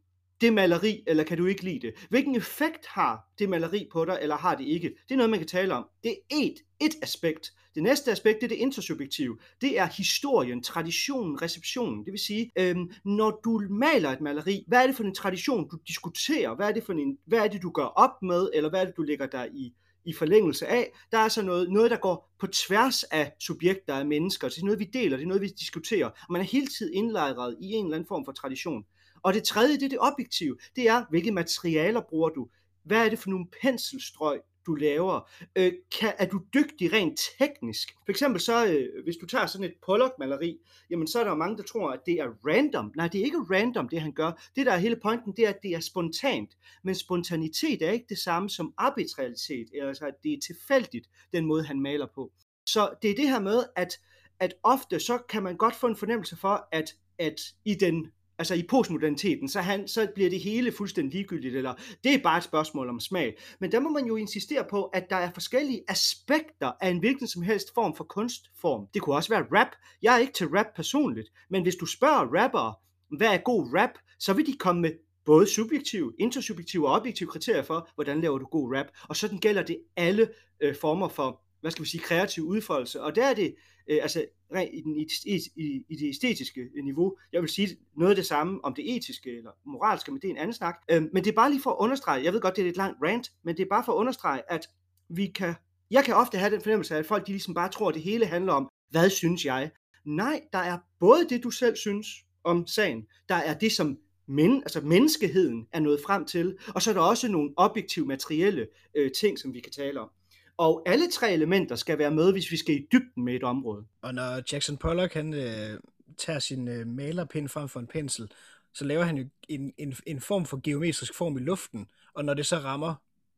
[0.43, 1.95] det maleri, eller kan du ikke lide det?
[2.11, 4.89] Hvilken effekt har det maleri på dig, eller har det ikke?
[4.89, 5.87] Det er noget, man kan tale om.
[6.03, 7.53] Det er et, et aspekt.
[7.75, 9.39] Det næste aspekt, det er det intersubjektive.
[9.61, 12.05] Det er historien, traditionen, receptionen.
[12.05, 15.69] Det vil sige, øhm, når du maler et maleri, hvad er det for en tradition,
[15.69, 16.55] du diskuterer?
[16.57, 18.51] Hvad er det for en, hvad er det, du gør op med?
[18.55, 19.75] Eller hvad er det, du lægger dig i,
[20.05, 20.93] i forlængelse af.
[21.13, 24.49] Der er altså noget, noget, der går på tværs af subjekter af mennesker.
[24.49, 26.07] Det er noget, vi deler, det er noget, vi diskuterer.
[26.07, 28.85] Og man er hele tiden indlejret i en eller anden form for tradition.
[29.23, 30.57] Og det tredje, det er det objektive.
[30.77, 32.49] Det er, hvilke materialer bruger du?
[32.85, 35.31] Hvad er det for nogle penselstrøg, du laver?
[35.57, 37.89] Øh, kan, er du dygtig rent teknisk?
[38.05, 40.59] For eksempel så, øh, hvis du tager sådan et Pollock-maleri,
[40.91, 42.93] jamen så er der jo mange, der tror, at det er random.
[42.97, 44.51] Nej, det er ikke random, det han gør.
[44.57, 46.57] Det der er hele pointen, det er, at det er spontant.
[46.85, 51.65] Men spontanitet er ikke det samme som arbitralitet, altså at det er tilfældigt, den måde
[51.65, 52.33] han maler på.
[52.67, 54.01] Så det er det her med, at,
[54.41, 58.55] at ofte så kan man godt få en fornemmelse for, at, at i den altså
[58.55, 62.45] i postmoderniteten, så, han, så bliver det hele fuldstændig ligegyldigt, eller det er bare et
[62.45, 63.39] spørgsmål om smag.
[63.61, 67.27] Men der må man jo insistere på, at der er forskellige aspekter af en hvilken
[67.27, 68.87] som helst form for kunstform.
[68.95, 69.69] Det kunne også være rap.
[70.03, 72.75] Jeg er ikke til rap personligt, men hvis du spørger rappere,
[73.19, 74.91] hvad er god rap, så vil de komme med
[75.25, 78.87] både subjektive, intersubjektive og objektive kriterier for, hvordan laver du god rap.
[79.09, 80.29] Og sådan gælder det alle
[80.61, 83.03] øh, former for, hvad skal vi sige, kreativ udfoldelse.
[83.03, 83.55] Og der er det,
[83.91, 84.25] øh, altså
[84.73, 85.09] i, den, i,
[85.57, 87.17] i, i det æstetiske øh, niveau.
[87.33, 90.33] Jeg vil sige noget af det samme om det etiske eller moralske, men det er
[90.33, 90.77] en anden snak.
[90.91, 92.77] Øh, men det er bare lige for at understrege, jeg ved godt, det er et
[92.77, 94.69] langt rant, men det er bare for at understrege, at
[95.09, 95.55] vi kan,
[95.91, 98.03] jeg kan ofte have den fornemmelse af, at folk de ligesom bare tror, at det
[98.03, 99.71] hele handler om, hvad synes jeg?
[100.05, 102.07] Nej, der er både det, du selv synes
[102.45, 106.91] om sagen, der er det, som men, altså menneskeheden er nået frem til, og så
[106.91, 110.11] er der også nogle objektive materielle øh, ting, som vi kan tale om.
[110.57, 113.85] Og alle tre elementer skal være med, hvis vi skal i dybden med et område.
[114.03, 115.81] Og når Jackson Pollock han øh,
[116.19, 118.31] tager sin øh, malerpind frem for en pensel,
[118.75, 122.35] så laver han jo en, en, en form for geometrisk form i luften, og når
[122.35, 122.95] det så rammer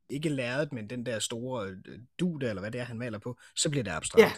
[0.09, 3.19] ikke lærret, men den der store øh, du der, eller hvad det er, han maler
[3.19, 4.23] på, så bliver det abstrakt.
[4.23, 4.33] Ja.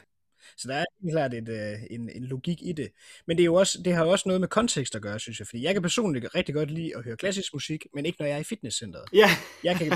[0.57, 2.89] Så der er helt klart et, øh, en, en logik i det.
[3.27, 5.39] Men det, er jo også, det har jo også noget med kontekst at gøre, synes
[5.39, 5.47] jeg.
[5.47, 8.35] Fordi jeg kan personligt rigtig godt lide at høre klassisk musik, men ikke når jeg
[8.35, 9.05] er i fitnesscenteret.
[9.13, 9.31] Ja.
[9.65, 9.87] Jeg kan,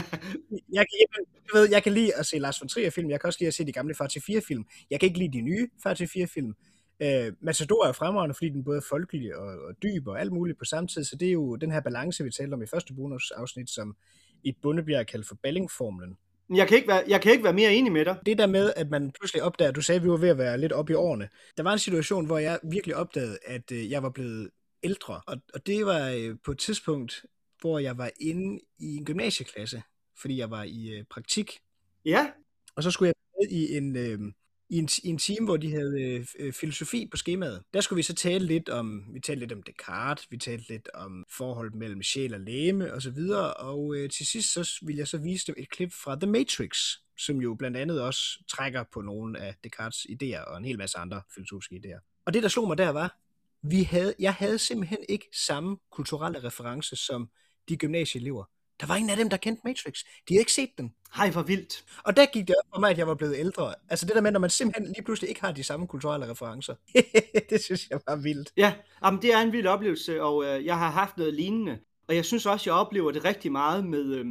[0.73, 3.39] jeg, kan, du ved, jeg kan lide at se Lars von Trier-film, jeg kan også
[3.41, 4.65] lide at se de gamle Far til 4-film.
[4.91, 6.55] Jeg kan ikke lide de nye Far til 4-film.
[7.03, 10.59] Øh, Matador er fremragende, fordi den både er folkelig og, og dyb og alt muligt
[10.59, 12.95] på samme tid, så det er jo den her balance, vi talte om i første
[12.95, 13.97] bonusafsnit, som
[14.45, 16.17] i Bundebjerg kaldt for Balling-formlen.
[16.55, 18.17] Jeg kan, ikke være, jeg kan ikke være mere enig med dig.
[18.27, 20.59] Det der med, at man pludselig opdager, du sagde, at vi var ved at være
[20.59, 21.29] lidt oppe i årene.
[21.57, 24.51] Der var en situation, hvor jeg virkelig opdagede, at øh, jeg var blevet
[24.83, 25.21] ældre.
[25.27, 27.25] Og, og det var øh, på et tidspunkt,
[27.61, 29.83] hvor jeg var inde i en gymnasieklasse,
[30.21, 31.59] fordi jeg var i øh, praktik.
[32.05, 32.31] Ja.
[32.77, 34.33] Og så skulle jeg med i en, øh,
[34.70, 37.62] i en, i en time, hvor de havde øh, øh, filosofi på skemaet.
[37.74, 40.88] Der skulle vi så tale lidt om, vi talte lidt om Descartes, vi talte lidt
[40.94, 44.96] om forholdet mellem sjæl og læme og så videre, og øh, til sidst så vil
[44.96, 46.76] jeg så vise dem et klip fra The Matrix,
[47.18, 50.98] som jo blandt andet også trækker på nogle af Descartes' idéer og en hel masse
[50.98, 52.22] andre filosofiske idéer.
[52.26, 53.18] Og det, der slog mig der, var,
[53.62, 57.30] vi havde, jeg havde simpelthen ikke samme kulturelle reference som
[57.68, 58.44] de gymnasieelever.
[58.81, 59.95] Der var ingen af dem, der kendte Matrix.
[60.29, 60.93] De havde ikke set den.
[61.16, 61.85] Hej, hvor vildt.
[62.05, 63.75] Og der gik det op for mig, at jeg var blevet ældre.
[63.88, 66.75] Altså det der med, når man simpelthen lige pludselig ikke har de samme kulturelle referencer.
[67.51, 68.53] det synes jeg var vildt.
[68.57, 68.73] Ja,
[69.05, 71.79] jamen, det er en vild oplevelse, og øh, jeg har haft noget lignende.
[72.09, 74.27] Og jeg synes også, jeg oplever det rigtig meget med, øh,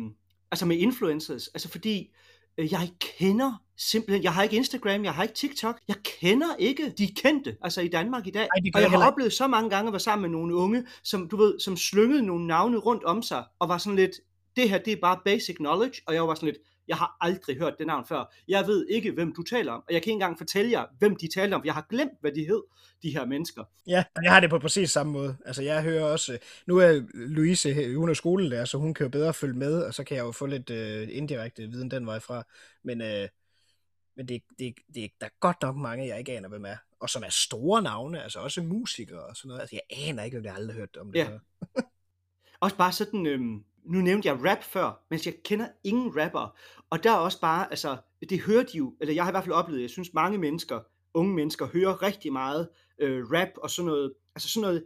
[0.51, 1.47] altså med influencers.
[1.47, 2.11] Altså fordi
[2.57, 6.93] øh, jeg kender simpelthen, jeg har ikke Instagram, jeg har ikke TikTok, jeg kender ikke
[6.97, 8.41] de kendte, altså i Danmark i dag.
[8.41, 11.29] Ej, og jeg har oplevet så mange gange at være sammen med nogle unge, som
[11.29, 14.11] du ved, som slyngede nogle navne rundt om sig, og var sådan lidt,
[14.59, 17.57] det her det er bare basic knowledge, og jeg var sådan lidt, jeg har aldrig
[17.57, 18.33] hørt det navn før.
[18.47, 21.15] Jeg ved ikke, hvem du taler om, og jeg kan ikke engang fortælle jer, hvem
[21.15, 22.61] de taler om, jeg har glemt, hvad de hed,
[23.03, 23.63] de her mennesker.
[23.87, 25.37] Ja, jeg har det på præcis samme måde.
[25.45, 29.33] Altså, jeg hører også, nu er Louise, hun er skolelærer, så hun kan jo bedre
[29.33, 32.43] følge med, og så kan jeg jo få lidt uh, indirekte viden den vej fra.
[32.83, 33.27] Men, uh,
[34.17, 36.77] men det, det, det, der er godt nok mange, jeg ikke aner, hvem er.
[36.99, 39.61] Og som er store navne, altså også musikere og sådan noget.
[39.61, 41.29] Altså, jeg aner ikke, om jeg aldrig har hørt om det ja.
[42.59, 46.57] også bare sådan, øhm, nu nævnte jeg rap før, men jeg kender ingen rapper.
[46.89, 47.97] Og der er også bare, altså,
[48.29, 50.79] det hører de jo, eller jeg har i hvert fald oplevet, jeg synes mange mennesker,
[51.13, 54.83] unge mennesker, hører rigtig meget øh, rap og sådan noget, altså sådan noget,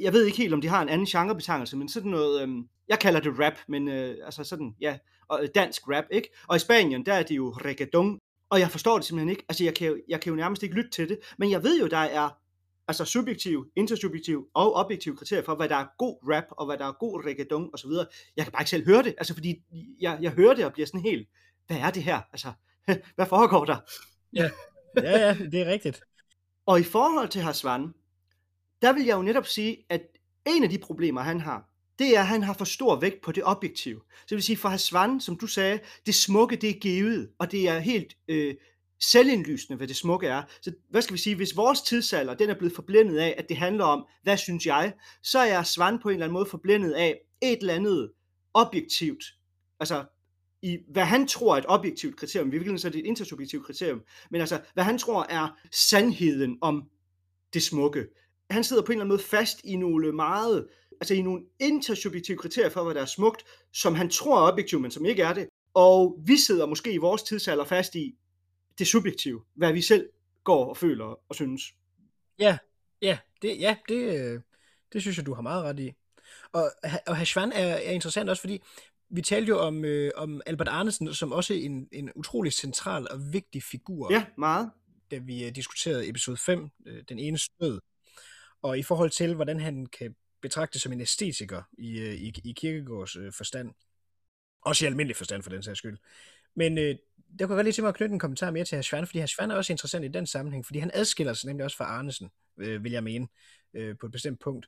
[0.00, 2.48] jeg ved ikke helt, om de har en anden genrebetegnelse, men sådan noget, øh,
[2.88, 4.98] jeg kalder det rap, men øh, altså sådan, ja,
[5.28, 6.28] og øh, dansk rap, ikke?
[6.48, 8.18] Og i Spanien, der er det jo reggaeton,
[8.50, 10.90] og jeg forstår det simpelthen ikke, altså jeg kan, jeg kan jo nærmest ikke lytte
[10.90, 12.30] til det, men jeg ved jo, der er
[12.88, 16.86] altså subjektiv, intersubjektiv og objektiv kriterier for, hvad der er god rap, og hvad der
[16.86, 17.90] er god reggaeton osv.
[18.36, 19.62] Jeg kan bare ikke selv høre det, altså fordi
[20.00, 21.28] jeg, jeg hører det og bliver sådan helt,
[21.66, 22.20] hvad er det her?
[22.32, 22.52] Altså,
[23.16, 23.76] hvad foregår der?
[24.32, 24.50] Ja,
[24.96, 26.00] ja, ja det er rigtigt.
[26.66, 27.94] og i forhold til Hasvan,
[28.82, 30.02] der vil jeg jo netop sige, at
[30.46, 33.32] en af de problemer, han har, det er, at han har for stor vægt på
[33.32, 34.00] det objektive.
[34.10, 37.52] Så det vil sige, for Hasvan, som du sagde, det smukke, det er givet, og
[37.52, 38.54] det er helt øh,
[39.00, 40.42] selvindlysende, hvad det smukke er.
[40.60, 43.56] Så hvad skal vi sige, hvis vores tidsalder, den er blevet forblændet af, at det
[43.56, 47.20] handler om, hvad synes jeg, så er Svan på en eller anden måde forblændet af
[47.42, 48.10] et eller andet
[48.54, 49.24] objektivt,
[49.80, 50.04] altså
[50.62, 53.66] i, hvad han tror er et objektivt kriterium, i virkeligheden så er det et intersubjektivt
[53.66, 56.82] kriterium, men altså, hvad han tror er sandheden om
[57.54, 58.06] det smukke.
[58.50, 60.66] Han sidder på en eller anden måde fast i nogle meget,
[61.00, 64.82] altså i nogle intersubjektive kriterier for, hvad der er smukt, som han tror er objektivt,
[64.82, 65.48] men som ikke er det.
[65.74, 68.14] Og vi sidder måske i vores tidsalder fast i
[68.78, 70.08] det subjektive, hvad vi selv
[70.44, 71.74] går og føler og synes.
[72.38, 72.58] Ja,
[73.02, 74.40] ja, det, ja, det, øh,
[74.92, 75.92] det synes jeg, du har meget ret i.
[76.52, 76.70] Og,
[77.06, 78.62] og Hashvan er, er interessant også, fordi
[79.08, 83.32] vi talte jo om, øh, om Albert Arnesen som også en, en utrolig central og
[83.32, 84.12] vigtig figur.
[84.12, 84.70] Ja, meget.
[85.10, 87.80] Da vi øh, diskuterede episode 5, øh, den ene stød.
[88.62, 92.52] Og i forhold til, hvordan han kan betragtes som en æstetiker i, øh, i, i
[92.52, 93.70] Kirkegårds øh, forstand.
[94.62, 95.98] Også i almindelig forstand for den sags skyld.
[96.56, 96.84] Men øh,
[97.38, 99.18] der kunne jeg godt lige tænke mig at knytte en kommentar mere til Hashvan, fordi
[99.18, 102.30] Hashvan er også interessant i den sammenhæng, fordi han adskiller sig nemlig også fra Arnesen,
[102.60, 103.28] øh, vil jeg mene,
[103.74, 104.66] øh, på et bestemt punkt.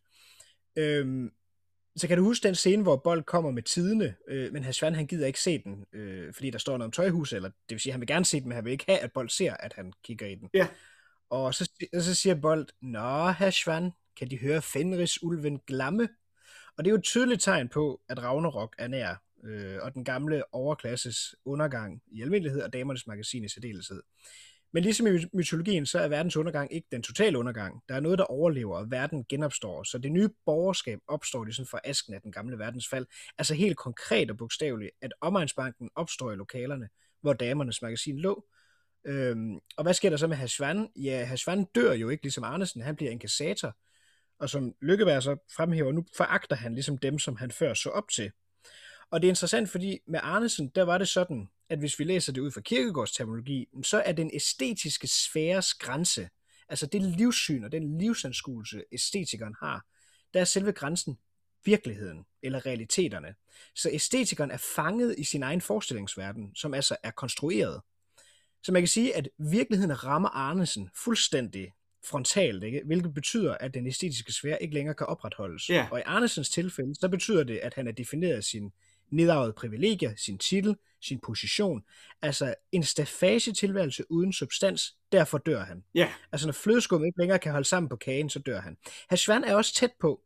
[0.76, 1.30] Øhm,
[1.96, 5.06] så kan du huske den scene, hvor Bold kommer med tidene, øh, men Hashvan han
[5.06, 7.92] gider ikke se den, øh, fordi der står noget om tøjhus, eller det vil sige,
[7.92, 9.92] han vil gerne se den, men han vil ikke have, at Bold ser, at han
[10.04, 10.50] kigger i den.
[10.54, 10.68] Ja.
[11.30, 11.70] Og så,
[12.00, 16.08] så siger Bold, Nå, Hashvan, kan de høre Fenris ulven glamme?
[16.76, 20.04] Og det er jo et tydeligt tegn på, at Ragnarok er nær, øh, og den
[20.04, 24.02] gamle overklasses undergang i almindelighed, og damernes magasin i særdeleshed.
[24.72, 27.82] Men ligesom i mytologien, så er verdens undergang ikke den totale undergang.
[27.88, 29.82] Der er noget, der overlever, og verden genopstår.
[29.82, 33.06] Så det nye borgerskab opstår ligesom fra asken af den gamle verdens fald.
[33.38, 36.88] Altså helt konkret og bogstaveligt, at omegnsbanken opstår i lokalerne,
[37.20, 38.46] hvor damernes magasin lå.
[39.06, 40.88] Øhm, og hvad sker der så med Hashvan?
[40.96, 43.76] Ja, Hashvan dør jo ikke ligesom Arnesen, han bliver inkassator.
[44.40, 48.08] Og som Lykkeberg så fremhæver, nu foragter han ligesom dem, som han før så op
[48.14, 48.32] til.
[49.10, 52.32] Og det er interessant, fordi med Arnesen, der var det sådan, at hvis vi læser
[52.32, 56.28] det ud fra Kirkegårds terminologi, så er den æstetiske sfæres grænse,
[56.68, 59.86] altså det livssyn og den livsanskuelse, æstetikeren har,
[60.34, 61.18] der er selve grænsen
[61.64, 63.34] virkeligheden eller realiteterne.
[63.74, 67.80] Så æstetikeren er fanget i sin egen forestillingsverden, som altså er konstrueret.
[68.62, 71.72] Så man kan sige, at virkeligheden rammer Arnesen fuldstændig
[72.04, 72.82] frontalt, ikke?
[72.86, 75.66] hvilket betyder, at den æstetiske sfære ikke længere kan opretholdes.
[75.66, 75.92] Yeah.
[75.92, 78.72] Og i Arnesens tilfælde, så betyder det, at han er defineret af sin
[79.10, 81.82] nedarvede privilegier, sin titel, sin position.
[82.22, 85.84] Altså en stafage-tilværelse uden substans, derfor dør han.
[85.94, 86.08] Ja.
[86.32, 88.76] Altså når flødeskum ikke længere kan holde sammen på kagen, så dør han.
[89.10, 90.20] Hashvan er også tæt på,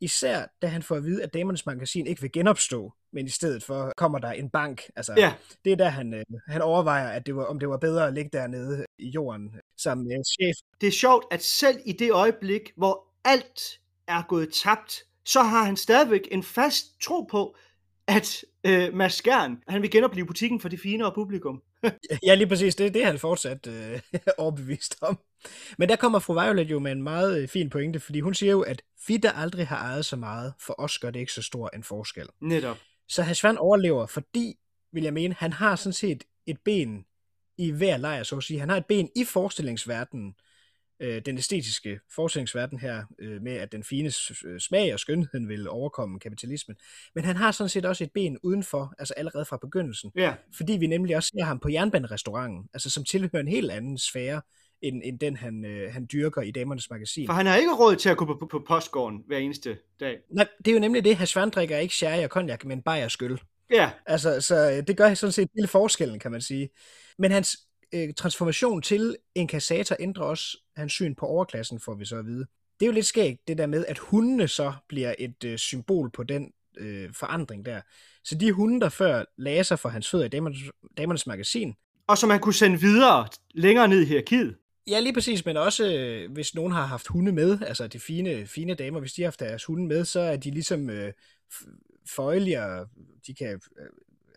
[0.00, 3.62] især da han får at vide, at Damernes Magasin ikke vil genopstå, men i stedet
[3.62, 4.82] for kommer der en bank.
[4.96, 5.32] Altså, Ja.
[5.64, 8.14] Det er der, han, øh, han overvejer, at det var, om det var bedre at
[8.14, 10.56] ligge dernede i jorden som øh, chef.
[10.80, 15.64] Det er sjovt, at selv i det øjeblik, hvor alt er gået tabt, så har
[15.64, 17.56] han stadigvæk en fast tro på,
[18.08, 21.62] at øh, Mads Skjern, han vil genopleve butikken for det finere publikum.
[22.26, 22.74] Ja, lige præcis.
[22.74, 24.00] Det, det er han fortsat øh,
[24.38, 25.18] overbevist om.
[25.78, 28.52] Men der kommer fru Violet jo med en meget øh, fin pointe, fordi hun siger
[28.52, 31.42] jo, at vi, der aldrig har ejet så meget, for os gør det ikke så
[31.42, 32.26] stor en forskel.
[32.40, 32.78] Netop.
[33.08, 34.54] Så Hashvan overlever, fordi,
[34.92, 37.04] vil jeg mene, han har sådan set et ben
[37.58, 38.60] i hver lejr, så at sige.
[38.60, 40.34] Han har et ben i forestillingsverdenen,
[41.00, 44.10] øh, den æstetiske forestillingsverden her, øh, med at den fine
[44.60, 46.76] smag og skønheden vil overkomme kapitalismen.
[47.14, 50.12] Men han har sådan set også et ben udenfor, altså allerede fra begyndelsen.
[50.16, 50.34] Ja.
[50.56, 54.40] Fordi vi nemlig også ser ham på jernbanerestauranten, altså som tilhører en helt anden sfære,
[54.82, 57.26] end, end den han, øh, han dyrker i Damernes Magasin.
[57.26, 60.18] For han har ikke råd til at gå på, på, på postgården hver eneste dag.
[60.30, 63.38] Nej, det er jo nemlig det, Hashvan drikker ikke sherry og cognac, men bajer skyld.
[63.70, 66.68] Ja, Altså, så øh, det gør sådan set hele forskellen, kan man sige.
[67.18, 67.58] Men hans
[67.94, 72.26] øh, transformation til en kassator ændrer også hans syn på overklassen, får vi så at
[72.26, 72.46] vide.
[72.80, 76.10] Det er jo lidt skægt, det der med, at hundene så bliver et øh, symbol
[76.10, 77.80] på den øh, forandring der.
[78.24, 80.58] Så de hunde, der før lagde sig for hans fødder i damernes,
[80.96, 81.74] damernes magasin,
[82.06, 84.56] og som man kunne sende videre længere ned i hierarkiet.
[84.86, 88.46] Ja, lige præcis, men også øh, hvis nogen har haft hunde med, altså de fine,
[88.46, 91.12] fine damer, hvis de har haft deres hunde med, så er de ligesom øh,
[92.16, 92.86] føjelige, og
[93.26, 93.86] de kan, øh,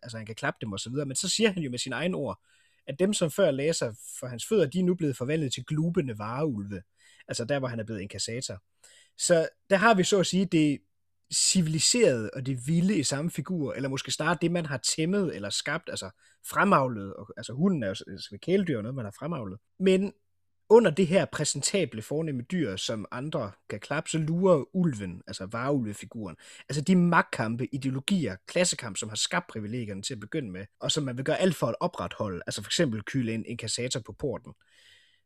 [0.03, 1.95] altså han kan klappe dem og så videre, men så siger han jo med sine
[1.95, 2.39] egne ord,
[2.88, 6.17] at dem, som før læser for hans fødder, de er nu blevet forvandlet til glubende
[6.17, 6.82] vareulve,
[7.28, 8.58] altså der, hvor han er blevet inkassator.
[9.17, 10.80] Så der har vi så at sige det
[11.34, 15.50] civiliserede og det vilde i samme figur, eller måske snarere det, man har tæmmet eller
[15.50, 16.10] skabt, altså
[16.50, 19.60] fremavlet, og, altså hunden er jo altså, kæledyr noget, man har fremavlet.
[19.80, 20.13] Men
[20.71, 26.36] under det her præsentable fornemme dyr, som andre kan klappe, så lurer ulven, altså vareulvefiguren.
[26.69, 31.03] Altså de magtkampe, ideologier, klassekamp, som har skabt privilegierne til at begynde med, og som
[31.03, 34.53] man vil gøre alt for at opretholde, altså for eksempel kyle en inkassator på porten.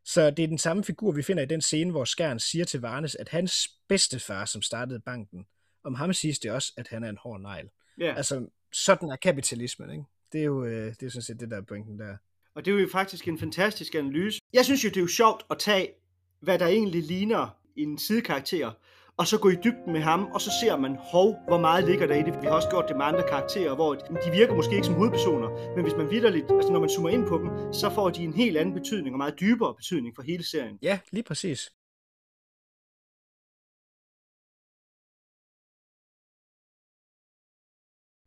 [0.04, 2.80] Så det er den samme figur, vi finder i den scene, hvor Skjern siger til
[2.80, 5.46] Varnes, at hans bedstefar, som startede banken,
[5.84, 7.70] om ham siges det også, at han er en hård negl.
[8.00, 8.14] Ja.
[8.14, 10.04] Altså, sådan er kapitalismen, ikke?
[10.32, 12.16] Det er jo øh, det er sådan set det, der er pointen der.
[12.56, 14.40] Og det er jo faktisk en fantastisk analyse.
[14.52, 15.88] Jeg synes jo, det er jo sjovt at tage,
[16.40, 18.72] hvad der egentlig ligner en sidekarakter,
[19.16, 22.06] og så gå i dybden med ham, og så ser man, hov, hvor meget ligger
[22.06, 22.42] der i det.
[22.42, 25.48] Vi har også gjort det med andre karakterer, hvor de virker måske ikke som hovedpersoner,
[25.74, 28.34] men hvis man vidderligt, altså når man zoomer ind på dem, så får de en
[28.34, 30.78] helt anden betydning, og meget dybere betydning for hele serien.
[30.82, 31.70] Ja, lige præcis.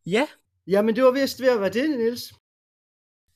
[0.06, 0.26] Ja.
[0.66, 2.39] Jamen, det var vist ved at være det, Niels.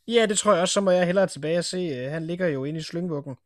[0.08, 0.72] Ja, det tror jeg også.
[0.72, 1.78] Så må jeg hellere tilbage og se.
[1.78, 3.36] Øh, han ligger jo inde i slyngvuggen.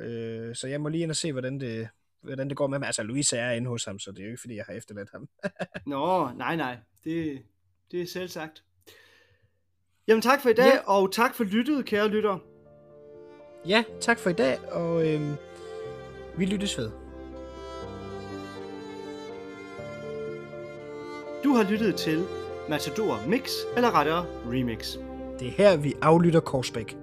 [0.00, 1.88] Øh, så jeg må lige ind og se, hvordan det,
[2.22, 2.82] hvordan det går med ham.
[2.82, 5.10] Altså, Louise er inde hos ham, så det er jo ikke, fordi jeg har efterladt
[5.12, 5.28] ham.
[5.86, 6.76] Nå, nej, nej.
[7.04, 7.42] Det,
[7.90, 8.64] det er selv sagt.
[10.08, 10.78] Jamen tak for i dag, ja.
[10.86, 12.38] og tak for lyttet, kære lytter.
[13.66, 15.34] Ja, tak for i dag, og øh,
[16.38, 16.90] vi lyttes ved.
[21.44, 22.24] Du har lyttet til
[22.68, 25.07] Matador Mix, eller rettere Remix.
[25.38, 26.96] Det er her, vi aflytter Korsbæk.